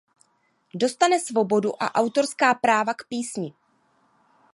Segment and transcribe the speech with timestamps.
[0.73, 3.49] Dostane svobodu a autorská práva k písni.